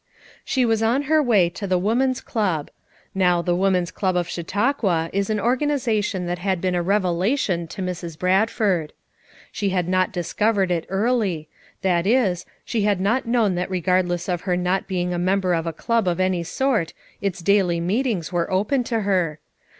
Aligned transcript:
She 0.43 0.65
was 0.65 0.81
on 0.81 1.03
her 1.03 1.21
way 1.21 1.47
to 1.51 1.67
the 1.67 1.77
Woman's 1.77 2.21
Club. 2.21 2.71
Now 3.13 3.43
the 3.43 3.55
Woman's 3.55 3.91
Club 3.91 4.15
of 4.15 4.27
Chautauqua 4.27 5.11
is 5.13 5.29
an 5.29 5.39
organization 5.39 6.25
that 6.25 6.39
had 6.39 6.59
been 6.59 6.73
a 6.73 6.81
revelation 6.81 7.67
to 7.67 7.83
Mrs. 7.83 8.17
Bradford. 8.17 8.93
She 9.51 9.69
had 9.69 9.87
not 9.87 10.11
discovered 10.11 10.71
it 10.71 10.87
early; 10.89 11.49
that 11.83 12.07
is, 12.07 12.47
she 12.65 12.81
had 12.81 12.99
not 12.99 13.27
known 13.27 13.53
that 13.53 13.69
regardless 13.69 14.27
of 14.27 14.41
her 14.49 14.57
not 14.57 14.87
being 14.87 15.13
a 15.13 15.19
member 15.19 15.53
of 15.53 15.67
a 15.67 15.71
club 15.71 16.07
of 16.07 16.19
any 16.19 16.41
sort 16.41 16.93
its 17.21 17.43
daily 17.43 17.79
meetings 17.79 18.33
were 18.33 18.49
open 18.49 18.83
to 18.85 19.01
her. 19.01 19.39